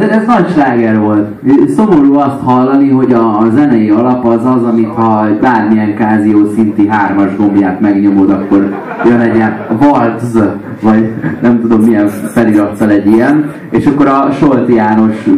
[0.00, 1.28] azért ez nagy sláger volt.
[1.76, 6.88] Szomorú azt hallani, hogy a, a zenei alap az az, amit ha bármilyen kázió szinti
[6.88, 8.74] hármas gombját megnyomod, akkor
[9.04, 10.38] jön egy ilyen waltz,
[10.82, 11.12] vagy
[11.42, 15.28] nem tudom milyen felirattal egy ilyen, és akkor a Solti János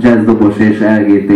[0.00, 1.32] jazzdobos és LGT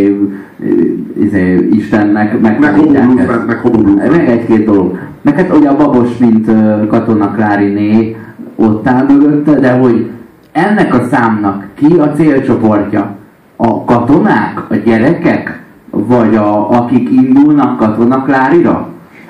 [1.20, 3.14] izé, Istennek meg megtanítják
[3.46, 4.98] meg Meg egy-két dolog.
[5.22, 6.50] Meg hát ugye a Babos, mint
[6.88, 8.16] Katona Kláriné
[8.56, 10.10] ott áll mögötte, de hogy
[10.56, 13.14] ennek a számnak ki a célcsoportja?
[13.56, 18.88] A katonák, a gyerekek, vagy a, akik indulnak Katona Klárira?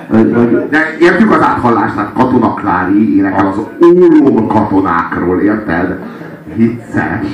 [0.08, 0.30] Vagy...
[0.70, 5.98] De értjük az áthallást, tehát Katona Klári énekel az ólom katonákról, érted?
[6.54, 7.26] Vicces.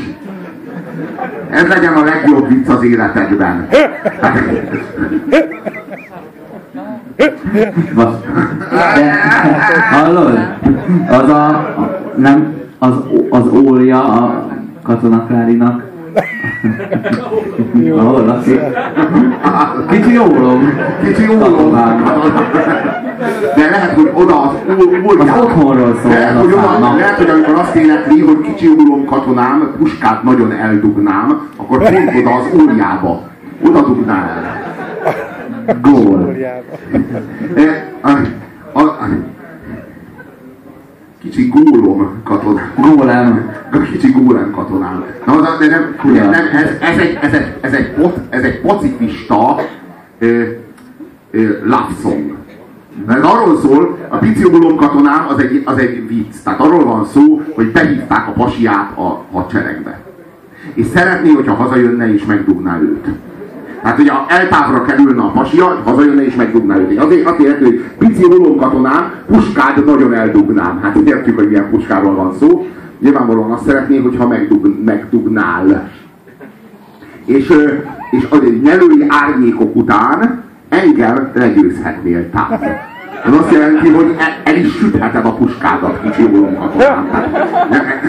[1.51, 3.69] Ez legyen a legjobb vicc az életedben.
[3.71, 3.91] De,
[9.91, 10.39] hallod?
[11.09, 11.75] Az a,
[12.17, 12.95] nem, az,
[13.31, 14.47] az ólja a
[14.83, 15.83] katonaklárinak.
[17.97, 18.61] Ahol lakik.
[19.91, 20.69] Kicsi ólom.
[21.05, 21.73] Kicsi ólom.
[23.57, 24.55] De lehet, hogy oda az
[25.07, 25.37] ólját.
[25.37, 29.75] Az otthonról szól lehet, hogy oda, lehet, hogy amikor azt énekli, hogy kicsi ólom katonám,
[29.79, 33.23] puskát nagyon eldugnám, akkor pont oda az óliába.
[33.67, 34.61] Oda dugná el.
[35.83, 36.37] Gól.
[41.23, 42.73] Kicsi gólom katonám.
[42.77, 43.51] Gólem.
[43.93, 45.05] Kicsi gólem katonám.
[45.27, 47.95] Na, de nem, ugye, nem ez, ez, egy, ez, egy, ez, egy,
[48.29, 49.61] ez egy pacifista
[50.19, 50.43] ö,
[51.31, 52.37] ö, love song.
[53.09, 56.35] Ez arról szól, a pici gólom katonám az egy, az egy vicc.
[56.45, 60.01] Tehát arról van szó, hogy behívták a pasiát a hadseregbe.
[60.75, 63.07] És szeretné, hogyha hazajönne és megdugná őt.
[63.83, 66.99] Hát ugye eltávra kerülne a pasia, hazajönne és megdugná őt.
[66.99, 70.81] Azért azt értő, hogy pici holom katonám, puskád nagyon eldugnám.
[70.83, 72.67] Hát értjük, hogy milyen puskáról van szó.
[72.99, 75.91] Nyilvánvalóan azt szeretné, hogyha megdug, megdugnál.
[77.25, 77.53] És,
[78.11, 82.91] és a nyelői árnyékok után engem legyőzhetnél távol.
[83.25, 87.09] Ez azt jelenti, hogy el, el is sütheted a puskádat, kicsi holom katonám.
[87.11, 88.09] Tehát,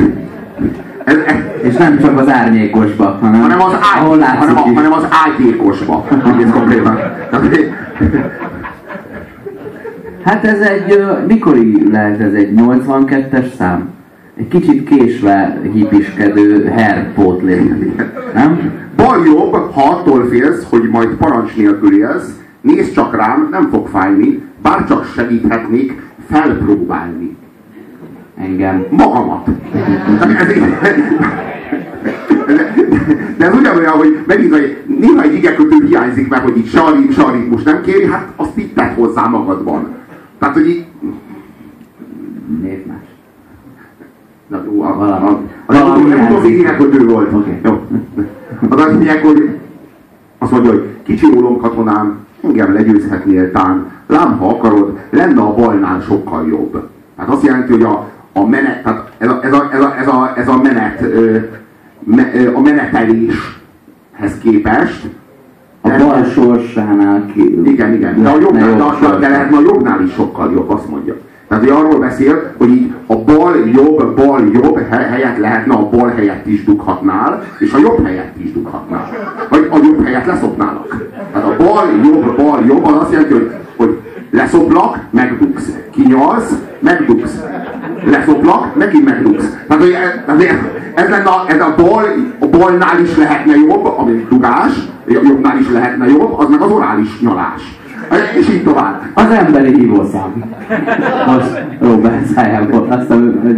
[1.04, 4.94] ez, ez, és nem csak az árnyékosba, hanem, hanem az, ágy, ahol hanem, a, hanem
[4.94, 6.06] az ágyékosba.
[6.52, 7.00] konkrétan.
[10.24, 13.90] Hát ez egy, mikori lehet ez egy 82-es szám?
[14.38, 17.74] Egy kicsit késve hipiskedő herpótlé,
[18.34, 18.72] nem?
[18.96, 23.88] Bal jobb, ha attól félsz, hogy majd parancs nélkül élsz, nézd csak rám, nem fog
[23.88, 27.38] fájni, bár csak segíthetnék felpróbálni.
[28.38, 28.86] Engem.
[28.90, 29.48] Magamat.
[33.38, 36.92] De ez ugyanolyan, hogy megint, hogy néha egy igekötő hiányzik meg, hogy így se a,
[37.12, 39.88] se a ritmus nem kéri, hát azt itt tett hozzá magadban.
[40.40, 40.86] Tehát, hogy így...
[42.62, 42.98] Miért más?
[44.48, 47.34] Na jó, a, a, a, a, legutóbb igekötő volt.
[47.34, 47.60] Okay.
[47.64, 47.82] Jó.
[48.70, 49.58] Az azt mondják, hogy
[50.38, 56.02] azt mondja, hogy kicsi ólom katonám, engem legyőzhetnél tán, lám ha akarod, lenne a balnál
[56.02, 56.90] sokkal jobb.
[57.16, 60.08] Tehát azt jelenti, hogy a, a menet, tehát ez a, ez a, ez a, ez
[60.08, 61.38] a, ez a menet, ö,
[62.00, 65.06] me, ö, a meneteléshez képest,
[65.82, 67.62] a bal sorsánál ki.
[67.66, 68.22] Igen, igen.
[68.22, 71.16] De, a jobbnál, de, de lehetne a jobbnál is sokkal jobb, azt mondja.
[71.48, 76.10] Tehát hogy arról beszél, hogy így a bal jobb, bal jobb helyet lehetne a bal
[76.10, 79.10] helyett is dughatnál, és a jobb helyett is dughatnál.
[79.50, 81.06] Vagy a jobb helyett leszopnálak.
[81.34, 85.78] Tehát a bal jobb, bal jobb az azt jelenti, hogy, hogy leszoplak, megdugsz.
[85.92, 87.44] Kinyalsz, megdugsz.
[88.06, 89.58] Leszoplak, megint megdugsz.
[89.68, 90.46] Tehát, hogy ez,
[90.96, 92.06] ez, lenne a, ez a bal,
[92.40, 94.72] a balnál is lehetne jobb, ami dugás,
[95.08, 97.82] jobbnál is lehetne jobb, az meg az orális nyalás.
[98.40, 99.02] És így tovább.
[99.14, 100.44] Az emberi hívószám.
[101.28, 103.16] Most Robert szájából, azt a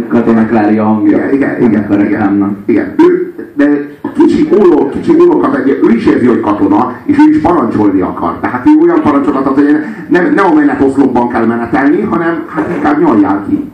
[0.08, 1.16] Katona Klári hangja.
[1.16, 2.06] Igen, igen, igen.
[2.06, 2.94] igen, igen.
[2.96, 7.40] Ő, de a kicsi óló, kicsi ólókat, ő is érzi, hogy katona, és ő is
[7.40, 8.38] parancsolni akar.
[8.40, 9.76] Tehát ő olyan parancsokat ad, hogy
[10.08, 13.70] nem, nem a menetoszlopban kell menetelni, hanem hát inkább nyaljál ki.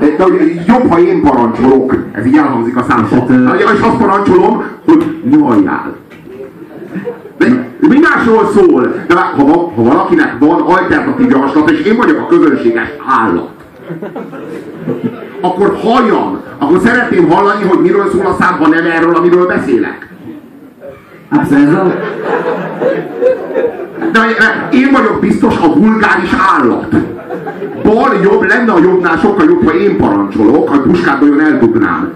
[0.00, 3.56] De hogy jobb, ha én parancsolok, ez így elhangzik a számból.
[3.56, 5.96] És, és azt parancsolom, hogy nyaljál.
[7.38, 8.94] De mi másról szól?
[9.06, 13.50] De ha, ha valakinek van alternatív javaslat, és én vagyok a közönséges állat,
[15.40, 20.08] akkor halljam, akkor szeretném hallani, hogy miről szól a szám, ha nem erről, amiről beszélek.
[21.30, 21.94] Hát ez a...
[24.12, 24.20] De
[24.70, 26.94] én vagyok biztos a vulgáris állat.
[27.82, 32.12] Bal jobb lenne a jobbnál sokkal jobb, ha én parancsolok, ha puskát nagyon eldugnám.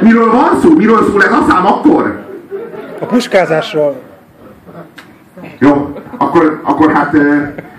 [0.00, 0.74] Miről van szó?
[0.76, 2.24] Miről szól ez a szám akkor?
[3.00, 4.00] A puskázásról.
[5.58, 7.14] Jó, akkor, akkor hát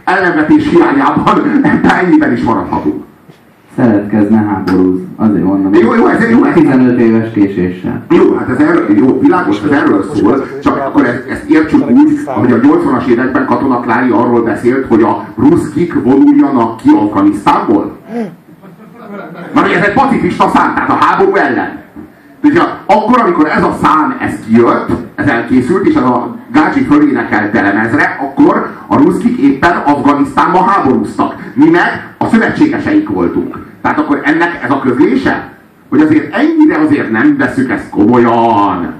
[0.03, 3.03] ellenvetés hiányában ennyiben is maradhatunk.
[3.79, 4.99] Szeretkezne háborúz.
[5.15, 5.73] Azért mondom.
[5.73, 8.01] Jó, jó, ez- jó, ez- 15 éves késéssel.
[8.09, 12.19] Jó, hát ez erről, jó, világos, ez erről szól, csak akkor ezt, ezt értsük úgy,
[12.25, 17.97] hogy a 80-as években Katona Klári arról beszélt, hogy a ruszkik vonuljanak ki Afganisztánból.
[19.53, 21.77] Na, ez egy pacifista szám, tehát a háború ellen.
[22.43, 27.53] Ugye, akkor, amikor ez a szám, ez kijött, ez elkészült, és ez a Gácsi fölénekelt
[27.53, 31.35] lemezre, akkor a ruszkik éppen Afganisztánban háborúztak.
[31.53, 33.67] Mi meg a szövetségeseik voltunk.
[33.81, 35.53] Tehát akkor ennek ez a közlése?
[35.89, 38.93] Hogy azért ennyire azért nem veszük ezt komolyan.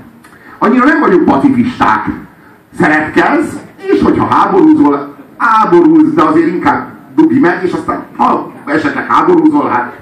[0.57, 2.05] Annyira nem vagyunk pacifisták.
[2.79, 9.67] Szeretkezz, és hogyha háborúzol, háborúzz, de azért inkább dugj meg, és aztán ha esetleg háborúzol,
[9.67, 9.93] hát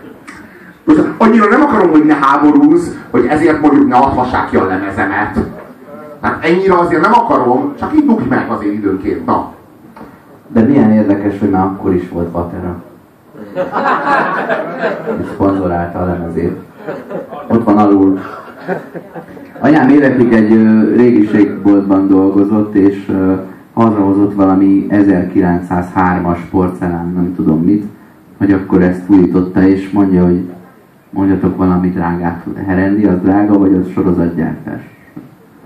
[0.84, 5.40] most annyira nem akarom, hogy ne háborúzz, hogy ezért mondjuk ne adhassák ki a lemezemet.
[6.22, 9.26] Tehát ennyire azért nem akarom, csak így dugj meg azért időnként.
[9.26, 9.54] Na.
[10.48, 12.84] De milyen érdekes, hogy már akkor is volt Vatera.
[15.34, 16.56] Szponzorálta a lemezét.
[17.48, 18.20] Ott van alul.
[19.60, 23.34] Anyám évekig egy ö, régiségboltban dolgozott, és ö,
[23.74, 27.86] hazahozott valami 1903-as porcelán, nem tudom mit,
[28.38, 30.50] hogy akkor ezt fújította, és mondja, hogy
[31.10, 32.46] mondjatok valami drágát.
[32.66, 34.82] Herendi az drága, vagy az sorozatgyártás?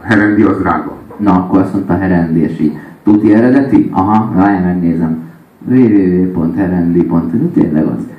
[0.02, 0.94] Herendi az drága.
[1.18, 3.90] Na, akkor azt mondta Herendi, és így, tuti eredeti?
[3.94, 5.31] Aha, várj, megnézem.
[5.68, 8.10] www.herendi.hu, tényleg az.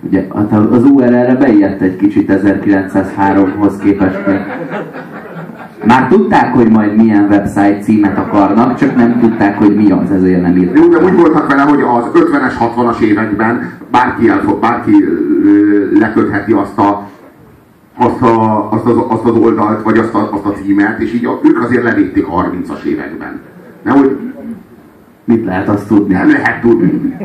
[0.00, 0.26] Ugye
[0.70, 4.20] az URL-re beijedt egy kicsit 1903-hoz képest.
[5.84, 10.42] Már tudták, hogy majd milyen website címet akarnak, csak nem tudták, hogy mi az, ezért
[10.42, 10.76] nem írták.
[10.76, 15.04] Jó, de úgy voltak vele, hogy az 50-es, 60-as években bárki, elfog, bárki
[15.98, 17.10] lekötheti azt a
[17.96, 21.28] azt, a, azt, az, azt az oldalt, vagy azt a, azt a címet, és így
[21.42, 23.40] ők azért levédték a 30-as években.
[23.82, 24.31] Nem, hogy
[25.32, 26.14] Mit lehet azt tudni?
[26.14, 27.16] nem lehet tudni.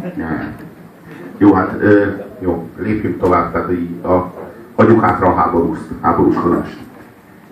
[1.37, 2.05] Jó, hát ö,
[2.39, 4.33] jó, lépjünk tovább, tehát így a,
[4.75, 6.77] hagyjuk hátra a háborús, háborúskodást.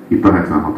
[0.07, 0.77] Itt a 76